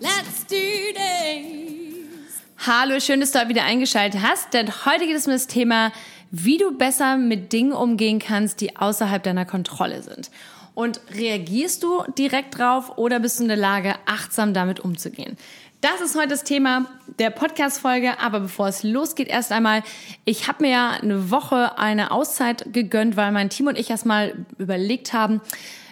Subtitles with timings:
[0.00, 0.56] let's do
[0.94, 2.42] this!
[2.66, 5.92] Hallo, schön, dass du heute wieder eingeschaltet hast, denn heute geht es um das Thema,
[6.30, 10.30] wie du besser mit Dingen umgehen kannst, die außerhalb deiner Kontrolle sind.
[10.74, 15.36] Und reagierst du direkt drauf oder bist du in der Lage, achtsam damit umzugehen?
[15.80, 16.86] Das ist heute das Thema
[17.18, 18.18] der Podcast-Folge.
[18.20, 19.82] Aber bevor es losgeht, erst einmal,
[20.24, 24.34] ich habe mir ja eine Woche eine Auszeit gegönnt, weil mein Team und ich erstmal
[24.58, 25.40] überlegt haben,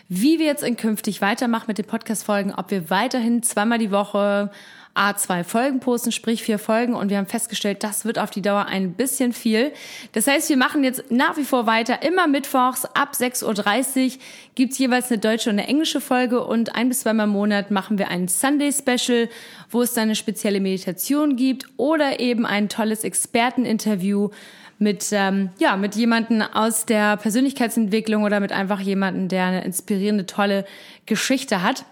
[0.09, 4.51] wie wir jetzt in künftig weitermachen mit den Podcast-Folgen, ob wir weiterhin zweimal die Woche
[4.97, 6.95] A2 Folgen posten, sprich vier Folgen.
[6.95, 9.73] Und wir haben festgestellt, das wird auf die Dauer ein bisschen viel.
[10.13, 12.03] Das heißt, wir machen jetzt nach wie vor weiter.
[12.03, 14.23] Immer mittwochs ab 6.30 Uhr
[14.55, 16.45] gibt's jeweils eine deutsche und eine englische Folge.
[16.45, 19.29] Und ein bis zweimal im Monat machen wir ein Sunday Special,
[19.71, 24.31] wo es dann eine spezielle Meditation gibt oder eben ein tolles Experteninterview
[24.79, 30.27] mit, ähm, ja, mit jemanden aus der Persönlichkeitsentwicklung oder mit einfach jemanden, der eine inspirierende,
[30.27, 30.65] tolle
[31.07, 31.85] Geschichte hat.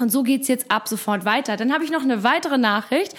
[0.00, 1.56] Und so geht's jetzt ab sofort weiter.
[1.56, 3.14] Dann habe ich noch eine weitere Nachricht.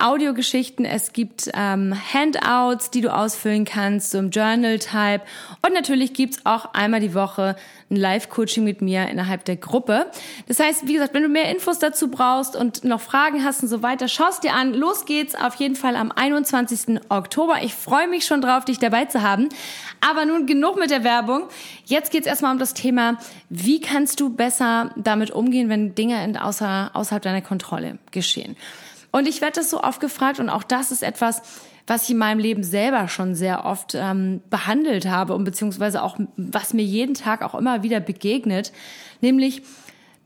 [0.00, 5.22] Audiogeschichten, es gibt ähm, Handouts, die du ausfüllen kannst, so im Journal-Type.
[5.62, 7.56] Und natürlich gibt's auch einmal die Woche
[7.90, 10.10] ein Live-Coaching mit mir innerhalb der Gruppe.
[10.46, 13.68] Das heißt, wie gesagt, wenn du mehr Infos dazu brauchst und noch Fragen hast und
[13.68, 14.74] so weiter, schaust dir an.
[14.74, 17.00] Los geht's auf jeden Fall am 21.
[17.08, 17.56] Oktober.
[17.62, 19.48] Ich freue mich schon drauf, dich dabei zu haben.
[20.00, 21.48] Aber nun genug mit der Werbung.
[21.84, 26.36] Jetzt geht's erstmal um das Thema, wie kannst du besser damit umgehen, wenn Dinge in,
[26.36, 28.56] außer, außerhalb deiner Kontrolle geschehen.
[29.10, 31.42] Und ich werde das so oft gefragt und auch das ist etwas,
[31.86, 36.18] was ich in meinem Leben selber schon sehr oft ähm, behandelt habe und beziehungsweise auch,
[36.36, 38.72] was mir jeden Tag auch immer wieder begegnet,
[39.22, 39.62] nämlich,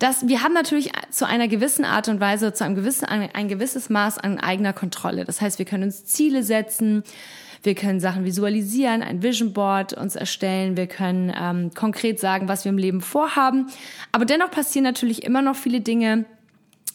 [0.01, 3.89] dass wir haben natürlich zu einer gewissen Art und Weise, zu einem gewissen, ein, gewisses
[3.89, 5.25] Maß an eigener Kontrolle.
[5.25, 7.05] Das heißt, wir können uns Ziele setzen,
[7.63, 12.65] wir können Sachen visualisieren, ein Vision Board uns erstellen, wir können ähm, konkret sagen, was
[12.65, 13.69] wir im Leben vorhaben.
[14.11, 16.25] Aber dennoch passieren natürlich immer noch viele Dinge,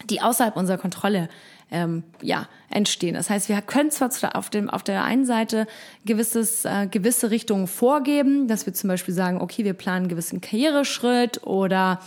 [0.09, 1.29] die außerhalb unserer Kontrolle
[1.71, 3.15] ähm, ja, entstehen.
[3.15, 5.67] Das heißt, wir können zwar auf, dem, auf der einen Seite
[6.05, 10.41] gewisses, äh, gewisse Richtungen vorgeben, dass wir zum Beispiel sagen, okay, wir planen einen gewissen
[10.41, 11.99] Karriereschritt oder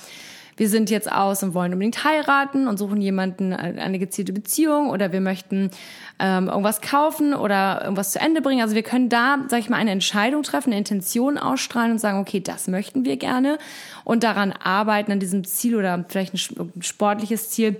[0.56, 4.90] wir sind jetzt aus und wollen unbedingt heiraten und suchen jemanden äh, eine gezielte Beziehung
[4.90, 5.70] oder wir möchten
[6.18, 8.60] ähm, irgendwas kaufen oder irgendwas zu Ende bringen.
[8.60, 12.18] Also wir können da, sag ich mal, eine Entscheidung treffen, eine Intention ausstrahlen und sagen,
[12.18, 13.58] okay, das möchten wir gerne
[14.04, 17.76] und daran arbeiten an diesem Ziel oder vielleicht ein sportliches Ziel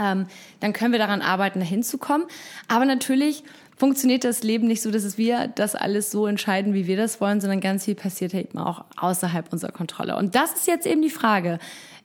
[0.00, 0.26] ähm,
[0.60, 2.24] dann können wir daran arbeiten, dahin zu kommen.
[2.68, 3.44] Aber natürlich
[3.76, 7.40] funktioniert das Leben nicht so, dass wir das alles so entscheiden, wie wir das wollen,
[7.40, 10.16] sondern ganz viel passiert eben auch außerhalb unserer Kontrolle.
[10.16, 11.58] Und das ist jetzt eben die Frage.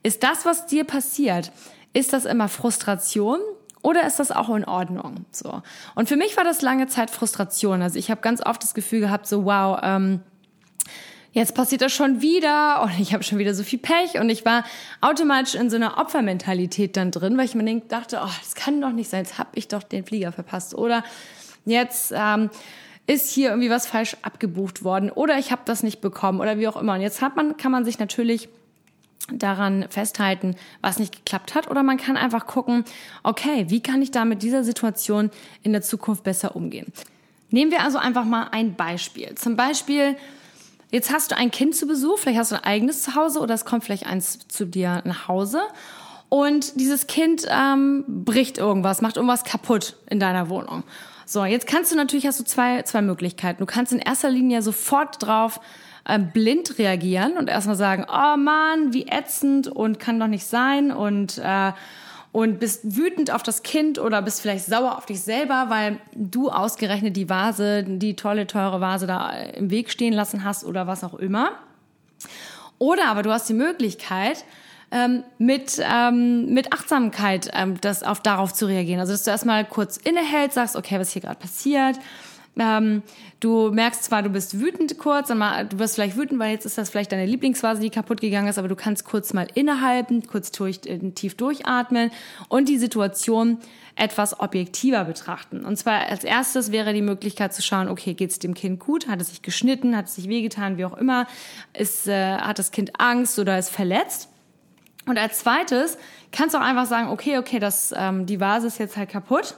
[0.03, 1.51] Ist das, was dir passiert,
[1.93, 3.39] ist das immer Frustration
[3.81, 5.25] oder ist das auch in Ordnung?
[5.31, 5.61] So.
[5.95, 7.81] Und für mich war das lange Zeit Frustration.
[7.81, 10.21] Also ich habe ganz oft das Gefühl gehabt, so wow, ähm,
[11.31, 14.45] jetzt passiert das schon wieder und ich habe schon wieder so viel Pech und ich
[14.45, 14.63] war
[14.99, 18.91] automatisch in so einer Opfermentalität dann drin, weil ich mir dachte, oh, das kann doch
[18.91, 21.03] nicht sein, jetzt habe ich doch den Flieger verpasst oder
[21.65, 22.49] jetzt ähm,
[23.07, 26.67] ist hier irgendwie was falsch abgebucht worden oder ich habe das nicht bekommen oder wie
[26.67, 26.93] auch immer.
[26.93, 28.49] Und jetzt hat man, kann man sich natürlich
[29.31, 32.83] daran festhalten, was nicht geklappt hat, oder man kann einfach gucken,
[33.23, 35.29] okay, wie kann ich da mit dieser Situation
[35.63, 36.91] in der Zukunft besser umgehen?
[37.49, 39.35] Nehmen wir also einfach mal ein Beispiel.
[39.35, 40.15] Zum Beispiel
[40.91, 43.63] Jetzt hast du ein Kind zu Besuch, vielleicht hast du ein eigenes Zuhause oder es
[43.63, 45.61] kommt vielleicht eins zu dir nach Hause.
[46.27, 50.83] Und dieses Kind ähm, bricht irgendwas, macht irgendwas kaputt in deiner Wohnung.
[51.25, 53.59] So, jetzt kannst du natürlich, hast du zwei, zwei Möglichkeiten.
[53.59, 55.61] Du kannst in erster Linie sofort drauf
[56.05, 60.91] äh, blind reagieren und erstmal sagen, oh Mann, wie ätzend und kann doch nicht sein
[60.91, 61.71] und äh,
[62.31, 66.49] und bist wütend auf das Kind oder bist vielleicht sauer auf dich selber, weil du
[66.49, 71.03] ausgerechnet die Vase, die tolle, teure Vase da im Weg stehen lassen hast oder was
[71.03, 71.51] auch immer.
[72.77, 74.45] Oder aber du hast die Möglichkeit,
[74.91, 78.99] ähm, mit, ähm, mit Achtsamkeit ähm, das auf, darauf zu reagieren.
[78.99, 81.97] Also dass du erstmal kurz innehältst, sagst, okay, was hier gerade passiert.
[82.59, 83.01] Ähm,
[83.39, 86.77] du merkst zwar, du bist wütend kurz, mal, du wirst vielleicht wütend, weil jetzt ist
[86.77, 90.51] das vielleicht deine Lieblingsvase, die kaputt gegangen ist, aber du kannst kurz mal innehalten, kurz
[90.51, 92.11] durch, äh, tief durchatmen
[92.49, 93.57] und die Situation
[93.95, 95.63] etwas objektiver betrachten.
[95.63, 99.07] Und zwar als erstes wäre die Möglichkeit zu schauen, okay, geht es dem Kind gut?
[99.07, 99.95] Hat es sich geschnitten?
[99.95, 100.77] Hat es sich wehgetan?
[100.77, 101.27] Wie auch immer?
[101.73, 104.29] Ist, äh, hat das Kind Angst oder ist verletzt?
[105.05, 105.97] Und als zweites
[106.31, 109.55] kannst du auch einfach sagen, okay, okay, das, ähm, die Vase ist jetzt halt kaputt.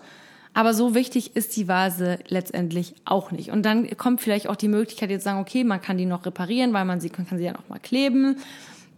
[0.53, 3.49] Aber so wichtig ist die Vase letztendlich auch nicht.
[3.49, 6.73] Und dann kommt vielleicht auch die Möglichkeit, jetzt sagen, okay, man kann die noch reparieren,
[6.73, 8.37] weil man sie man kann sie ja noch mal kleben.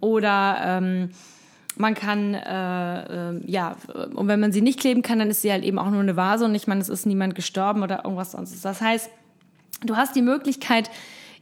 [0.02, 1.10] Oder ähm,
[1.78, 3.76] man kann, äh, äh, ja,
[4.14, 6.16] und wenn man sie nicht kleben kann, dann ist sie halt eben auch nur eine
[6.16, 8.64] Vase und ich meine, es ist niemand gestorben oder irgendwas sonst.
[8.64, 9.10] Das heißt,
[9.86, 10.90] du hast die Möglichkeit,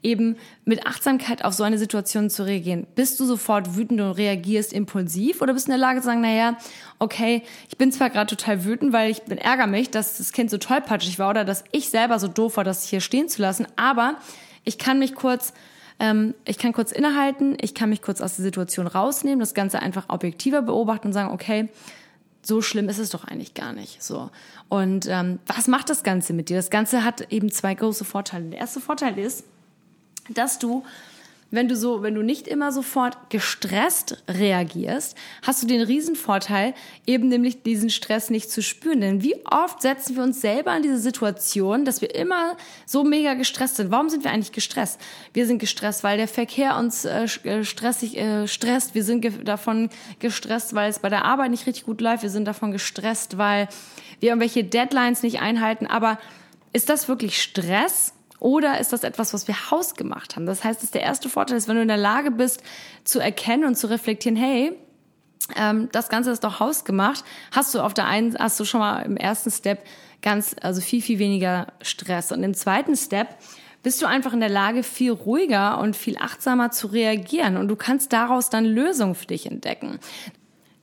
[0.03, 0.35] eben
[0.65, 2.85] mit Achtsamkeit auf so eine Situation zu reagieren.
[2.95, 6.21] Bist du sofort wütend und reagierst impulsiv oder bist du in der Lage zu sagen,
[6.21, 6.57] naja,
[6.99, 10.49] okay, ich bin zwar gerade total wütend, weil ich bin, ärgere mich, dass das Kind
[10.49, 13.65] so tollpatschig war oder dass ich selber so doof war, das hier stehen zu lassen,
[13.75, 14.15] aber
[14.63, 15.53] ich kann mich kurz
[15.99, 19.79] ähm, ich kann kurz innehalten, ich kann mich kurz aus der Situation rausnehmen, das Ganze
[19.79, 21.69] einfach objektiver beobachten und sagen, okay,
[22.41, 24.03] so schlimm ist es doch eigentlich gar nicht.
[24.03, 24.29] So.
[24.69, 26.57] Und ähm, was macht das Ganze mit dir?
[26.57, 28.49] Das Ganze hat eben zwei große Vorteile.
[28.49, 29.45] Der erste Vorteil ist,
[30.29, 30.83] dass du
[31.53, 36.73] wenn du so, wenn du nicht immer sofort gestresst reagierst, hast du den Riesenvorteil,
[37.05, 39.01] eben nämlich diesen Stress nicht zu spüren.
[39.01, 43.35] Denn wie oft setzen wir uns selber in diese Situation, dass wir immer so mega
[43.35, 43.91] gestresst sind?
[43.91, 44.99] Warum sind wir eigentlich gestresst?
[45.33, 48.95] Wir sind gestresst, weil der Verkehr uns äh, äh stressig äh, stresst.
[48.95, 52.23] Wir sind ge davon gestresst, weil es bei der Arbeit nicht richtig gut läuft.
[52.23, 53.69] Wir sind davon gestresst, weil
[54.19, 55.85] wir irgendwelche Deadlines nicht einhalten.
[55.85, 56.17] Aber
[56.71, 58.15] ist das wirklich Stress?
[58.43, 60.45] Oder ist das etwas, was wir hausgemacht haben?
[60.45, 62.61] Das heißt, dass der erste Vorteil ist, wenn du in der Lage bist
[63.05, 64.77] zu erkennen und zu reflektieren, hey,
[65.55, 67.23] ähm, das Ganze ist doch hausgemacht,
[67.53, 69.85] hast du auf der einen, hast du schon mal im ersten Step
[70.21, 72.33] ganz, also viel, viel weniger Stress.
[72.33, 73.37] Und im zweiten Step
[73.81, 77.77] bist du einfach in der Lage, viel ruhiger und viel achtsamer zu reagieren und du
[77.77, 79.99] kannst daraus dann Lösungen für dich entdecken.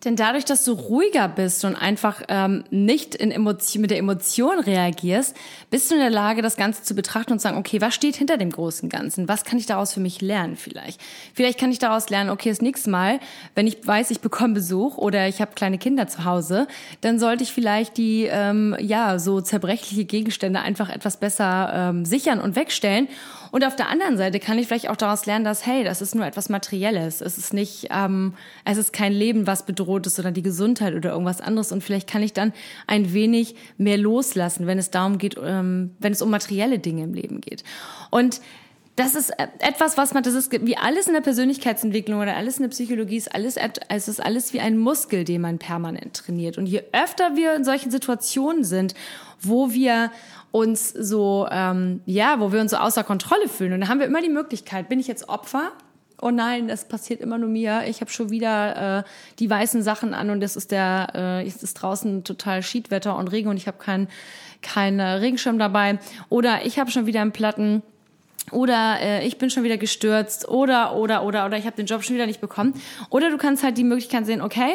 [0.05, 4.59] Denn dadurch, dass du ruhiger bist und einfach ähm, nicht in Emotion, mit der Emotion
[4.59, 5.37] reagierst,
[5.69, 8.17] bist du in der Lage, das Ganze zu betrachten und zu sagen, okay, was steht
[8.17, 9.29] hinter dem großen Ganzen?
[9.29, 10.99] Was kann ich daraus für mich lernen vielleicht?
[11.35, 13.21] Vielleicht kann ich daraus lernen, okay, das nächste Mal,
[13.55, 16.67] wenn ich weiß, ich bekomme Besuch oder ich habe kleine Kinder zu Hause,
[17.03, 22.41] dann sollte ich vielleicht die, ähm, ja, so zerbrechliche Gegenstände einfach etwas besser ähm, sichern
[22.41, 23.09] und wegstellen
[23.51, 26.15] und auf der anderen Seite kann ich vielleicht auch daraus lernen, dass, hey, das ist
[26.15, 27.21] nur etwas Materielles.
[27.21, 31.11] Es ist nicht, ähm, es ist kein Leben, was bedroht ist, sondern die Gesundheit oder
[31.11, 31.73] irgendwas anderes.
[31.73, 32.53] Und vielleicht kann ich dann
[32.87, 37.15] ein wenig mehr loslassen, wenn es darum geht, ähm, wenn es um materielle Dinge im
[37.15, 37.65] Leben geht.
[38.11, 38.41] Und
[39.01, 42.65] das ist etwas, was man, das ist wie alles in der Persönlichkeitsentwicklung oder alles in
[42.65, 43.57] der Psychologie, ist alles,
[43.89, 46.59] es ist alles wie ein Muskel, den man permanent trainiert.
[46.59, 48.95] Und je öfter wir in solchen Situationen sind,
[49.41, 50.11] wo wir
[50.51, 53.73] uns so, ähm, ja, wo wir uns so außer Kontrolle fühlen.
[53.73, 55.73] Und da haben wir immer die Möglichkeit, bin ich jetzt Opfer?
[56.21, 57.85] Oh nein, das passiert immer nur mir.
[57.87, 59.03] Ich habe schon wieder äh,
[59.39, 63.29] die weißen Sachen an und es ist der, äh, es ist draußen total Schiedwetter und
[63.29, 64.09] Regen und ich habe keinen
[64.61, 65.99] kein Regenschirm dabei.
[66.29, 67.83] Oder ich habe schon wieder einen Platten.
[68.51, 70.49] Oder äh, ich bin schon wieder gestürzt.
[70.49, 72.75] Oder, oder, oder, oder ich habe den Job schon wieder nicht bekommen.
[73.11, 74.73] Oder du kannst halt die Möglichkeit sehen, okay,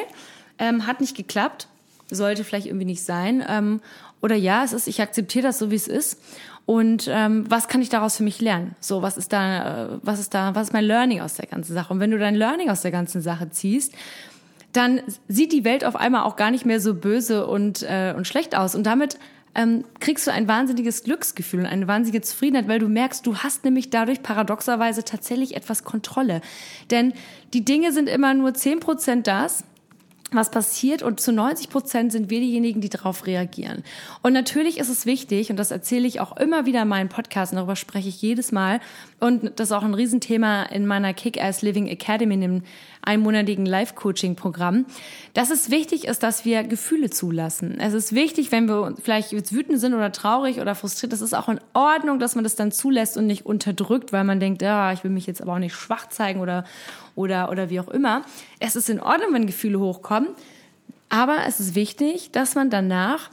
[0.58, 1.68] ähm, hat nicht geklappt
[2.10, 3.44] sollte vielleicht irgendwie nicht sein.
[3.48, 3.82] Ähm,
[4.22, 6.22] oder ja, es ist, ich akzeptiere das so, wie es ist.
[6.66, 8.76] Und ähm, was kann ich daraus für mich lernen?
[8.80, 11.74] So, was ist da, äh, was ist da, was ist mein Learning aus der ganzen
[11.74, 11.94] Sache?
[11.94, 13.94] Und wenn du dein Learning aus der ganzen Sache ziehst,
[14.74, 18.28] dann sieht die Welt auf einmal auch gar nicht mehr so böse und, äh, und
[18.28, 18.74] schlecht aus.
[18.74, 19.18] Und damit
[19.56, 23.64] ähm, kriegst du ein wahnsinniges Glücksgefühl und eine wahnsinnige Zufriedenheit, weil du merkst, du hast
[23.64, 26.42] nämlich dadurch paradoxerweise tatsächlich etwas Kontrolle.
[26.92, 27.14] Denn
[27.54, 29.64] die Dinge sind immer nur zehn Prozent das,
[30.32, 33.84] was passiert und zu 90 Prozent sind wir diejenigen, die darauf reagieren.
[34.24, 37.54] Und natürlich ist es wichtig, und das erzähle ich auch immer wieder in meinen Podcasts,
[37.54, 38.80] darüber spreche ich jedes Mal,
[39.20, 42.64] und das ist auch ein Riesenthema in meiner Kick-Ass Living Academy, in dem
[43.04, 44.86] einmonatigen Live-Coaching-Programm,
[45.34, 47.80] dass es wichtig ist, dass wir Gefühle zulassen.
[47.80, 51.36] Es ist wichtig, wenn wir vielleicht jetzt wütend sind oder traurig oder frustriert, es ist
[51.36, 54.92] auch in Ordnung, dass man das dann zulässt und nicht unterdrückt, weil man denkt, ja,
[54.92, 56.66] ich will mich jetzt aber auch nicht schwach zeigen oder
[57.16, 58.24] oder, oder wie auch immer.
[58.60, 60.15] Es ist in Ordnung, wenn Gefühle hochkommen,
[61.10, 63.30] aber es ist wichtig, dass man danach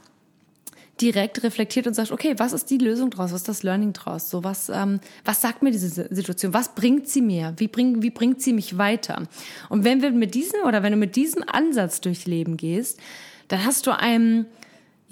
[1.01, 3.31] direkt reflektiert und sagt, okay, was ist die Lösung draus?
[3.31, 4.29] Was ist das Learning draus?
[4.29, 6.53] So was, ähm, was sagt mir diese Situation?
[6.53, 7.53] Was bringt sie mir?
[7.57, 9.23] Wie bringt, wie bringt sie mich weiter?
[9.69, 12.99] Und wenn wir mit diesem oder wenn du mit diesem Ansatz durchs Leben gehst,
[13.47, 14.45] dann hast du einen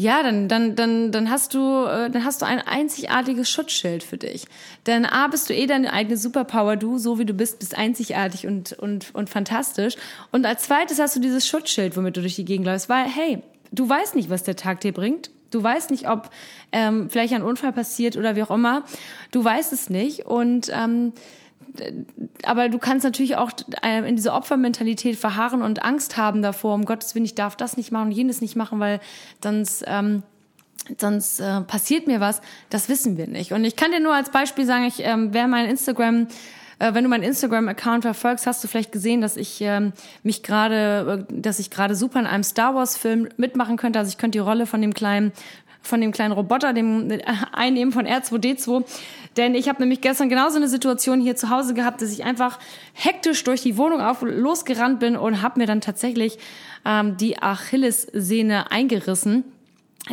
[0.01, 4.17] ja, dann, dann, dann, dann hast du, äh, dann hast du ein einzigartiges Schutzschild für
[4.17, 4.45] dich.
[4.87, 8.47] Denn A, bist du eh deine eigene Superpower, du, so wie du bist, bist einzigartig
[8.47, 9.95] und, und, und fantastisch.
[10.31, 13.43] Und als zweites hast du dieses Schutzschild, womit du durch die Gegend läufst, weil, hey,
[13.71, 15.29] du weißt nicht, was der Tag dir bringt.
[15.51, 16.31] Du weißt nicht, ob
[16.71, 18.83] ähm, vielleicht ein Unfall passiert oder wie auch immer.
[19.31, 20.25] Du weißt es nicht.
[20.25, 21.13] Und ähm,
[22.43, 23.51] aber du kannst natürlich auch
[23.83, 27.77] äh, in diese Opfermentalität verharren und Angst haben davor, um Gottes Willen, ich darf das
[27.77, 28.99] nicht machen und jenes nicht machen, weil
[29.43, 30.23] sonst, ähm,
[30.97, 32.41] sonst äh, passiert mir was.
[32.69, 33.53] Das wissen wir nicht.
[33.53, 36.27] Und ich kann dir nur als Beispiel sagen, ich, ähm, wer mein Instagram
[36.79, 41.27] äh, wenn du meinen Instagram-Account verfolgst, hast du vielleicht gesehen, dass ich ähm, mich gerade,
[41.29, 43.99] äh, dass ich gerade super in einem Star Wars-Film mitmachen könnte.
[43.99, 45.31] Also ich könnte die Rolle von dem kleinen
[45.81, 47.21] von dem kleinen Roboter, dem äh,
[47.51, 48.83] Einnehmen von R2D2.
[49.37, 52.59] Denn ich habe nämlich gestern genauso eine Situation hier zu Hause gehabt, dass ich einfach
[52.93, 56.37] hektisch durch die Wohnung auf losgerannt bin und habe mir dann tatsächlich
[56.85, 59.45] ähm, die Achillessehne eingerissen.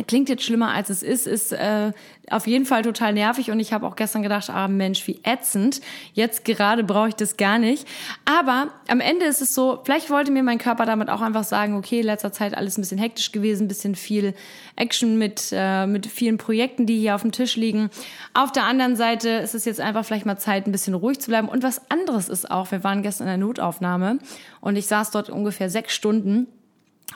[0.05, 1.91] Klingt jetzt schlimmer als es ist, ist äh,
[2.29, 5.81] auf jeden Fall total nervig und ich habe auch gestern gedacht, ah Mensch, wie ätzend.
[6.13, 7.87] Jetzt gerade brauche ich das gar nicht.
[8.23, 11.75] Aber am Ende ist es so, vielleicht wollte mir mein Körper damit auch einfach sagen,
[11.75, 14.35] okay, in letzter Zeit alles ein bisschen hektisch gewesen, ein bisschen viel
[14.75, 17.89] Action mit, äh, mit vielen Projekten, die hier auf dem Tisch liegen.
[18.35, 21.31] Auf der anderen Seite ist es jetzt einfach vielleicht mal Zeit, ein bisschen ruhig zu
[21.31, 21.49] bleiben.
[21.49, 24.19] Und was anderes ist auch, wir waren gestern in der Notaufnahme
[24.61, 26.45] und ich saß dort ungefähr sechs Stunden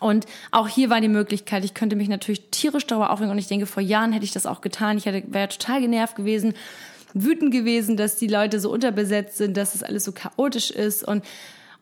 [0.04, 3.48] und auch hier war die Möglichkeit, ich könnte mich natürlich tierisch darüber aufregen und ich
[3.48, 4.98] denke, vor Jahren hätte ich das auch getan.
[4.98, 6.54] Ich wäre total genervt gewesen,
[7.14, 11.24] wütend gewesen, dass die Leute so unterbesetzt sind, dass es alles so chaotisch ist und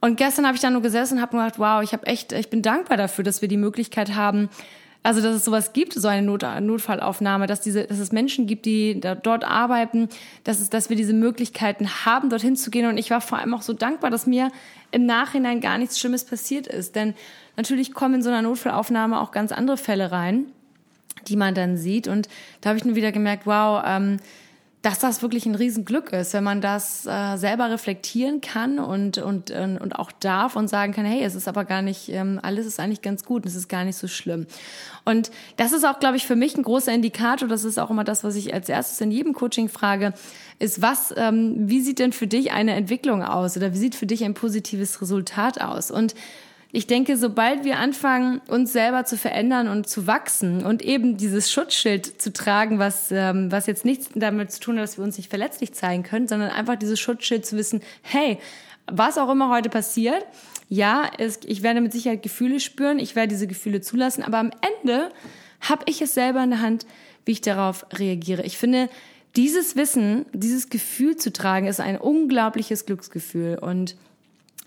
[0.03, 2.49] und gestern habe ich da nur gesessen und habe gedacht, wow, ich habe echt, ich
[2.49, 4.49] bin dankbar dafür, dass wir die Möglichkeit haben,
[5.03, 8.65] also dass es sowas gibt, so eine Not Notfallaufnahme, dass diese, dass es Menschen gibt,
[8.65, 10.09] die da, dort arbeiten,
[10.43, 12.87] dass es, dass wir diese Möglichkeiten haben, dorthin zu gehen.
[12.87, 14.51] Und ich war vor allem auch so dankbar, dass mir
[14.91, 17.15] im Nachhinein gar nichts Schlimmes passiert ist, denn
[17.57, 20.45] Natürlich kommen in so einer Notfallaufnahme auch ganz andere Fälle rein,
[21.27, 22.07] die man dann sieht.
[22.07, 22.29] Und
[22.61, 24.17] da habe ich nur wieder gemerkt, wow, ähm,
[24.81, 29.51] dass das wirklich ein Riesenglück ist, wenn man das äh, selber reflektieren kann und, und,
[29.51, 32.79] und auch darf und sagen kann, hey, es ist aber gar nicht, ähm, alles ist
[32.79, 34.47] eigentlich ganz gut, es ist gar nicht so schlimm.
[35.05, 38.03] Und das ist auch, glaube ich, für mich ein großer Indikator, das ist auch immer
[38.03, 40.13] das, was ich als erstes in jedem Coaching frage,
[40.57, 44.07] ist, was, ähm, wie sieht denn für dich eine Entwicklung aus oder wie sieht für
[44.07, 45.91] dich ein positives Resultat aus?
[45.91, 46.15] Und
[46.73, 51.51] ich denke, sobald wir anfangen, uns selber zu verändern und zu wachsen und eben dieses
[51.51, 55.17] Schutzschild zu tragen, was, ähm, was jetzt nichts damit zu tun hat, dass wir uns
[55.17, 58.37] nicht verletzlich zeigen können, sondern einfach dieses Schutzschild zu wissen, hey,
[58.87, 60.25] was auch immer heute passiert,
[60.69, 64.51] ja, es, ich werde mit Sicherheit Gefühle spüren, ich werde diese Gefühle zulassen, aber am
[64.81, 65.09] Ende
[65.59, 66.85] habe ich es selber in der Hand,
[67.25, 68.43] wie ich darauf reagiere.
[68.43, 68.89] Ich finde,
[69.35, 73.95] dieses Wissen, dieses Gefühl zu tragen, ist ein unglaubliches Glücksgefühl und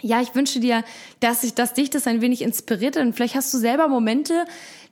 [0.04, 0.84] ja, ich wünsche dir,
[1.20, 2.99] dass ich, dass dich das ein wenig inspiriert.
[2.99, 4.44] Und vielleicht hast du selber Momente,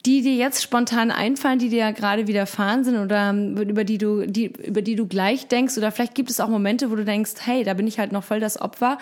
[0.06, 3.98] die dir jetzt spontan einfallen, die dir ja gerade widerfahren sind oder ähm, über die
[3.98, 5.76] du, die, über die du gleich denkst.
[5.76, 8.24] Oder vielleicht gibt es auch Momente, wo du denkst, hey, da bin ich halt noch
[8.24, 8.98] voll das Opfer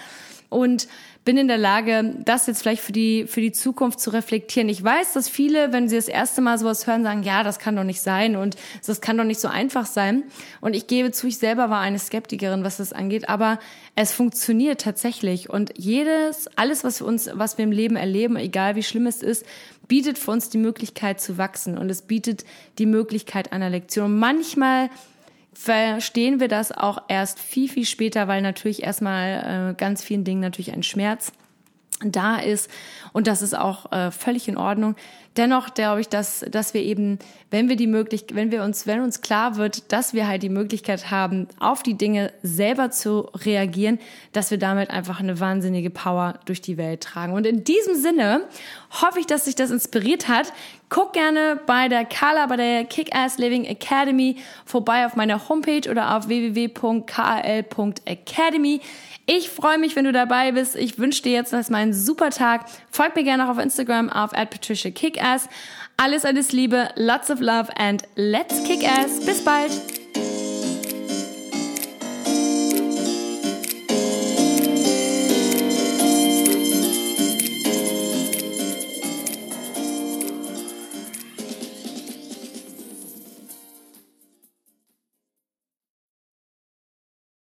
[0.50, 0.88] und
[1.24, 4.68] bin in der Lage, das jetzt vielleicht für die, für die Zukunft zu reflektieren.
[4.68, 7.76] Ich weiß, dass viele, wenn sie das erste Mal sowas hören, sagen, ja, das kann
[7.76, 10.24] doch nicht sein und das kann doch nicht so einfach sein.
[10.60, 13.60] Und ich gebe zu, ich selber war eine Skeptikerin, was das angeht, aber
[13.96, 15.48] es funktioniert tatsächlich.
[15.48, 19.22] Und jedes, alles, was wir uns, was wir im Leben erleben, egal wie schlimm es
[19.22, 19.46] ist,
[19.88, 22.44] bietet für uns die Möglichkeit zu wachsen und es bietet
[22.78, 24.18] die Möglichkeit einer Lektion.
[24.18, 24.88] manchmal
[25.52, 30.40] verstehen wir das auch erst viel, viel später, weil natürlich erstmal äh, ganz vielen Dingen
[30.40, 31.32] natürlich ein Schmerz
[32.04, 32.70] da ist
[33.12, 34.96] und das ist auch äh, völlig in Ordnung.
[35.36, 39.00] Dennoch glaube ich, dass, dass wir eben, wenn wir die Möglichkeit, wenn wir uns, wenn
[39.00, 44.00] uns klar wird, dass wir halt die Möglichkeit haben, auf die Dinge selber zu reagieren,
[44.32, 47.32] dass wir damit einfach eine wahnsinnige Power durch die Welt tragen.
[47.32, 48.42] Und in diesem Sinne
[49.00, 50.52] hoffe ich, dass sich das inspiriert hat.
[50.88, 56.16] Guck gerne bei der Carla, bei der Kick-Ass Living Academy vorbei auf meiner Homepage oder
[56.16, 56.80] auf www.kl.academy.
[59.32, 60.74] Ich freue mich, wenn du dabei bist.
[60.74, 62.64] Ich wünsche dir jetzt erstmal einen super Tag.
[62.90, 65.48] Folg mir gerne auch auf Instagram auf @patriciakickass.
[65.96, 69.24] Alles, alles Liebe, lots of love and let's kick ass.
[69.24, 69.99] Bis bald.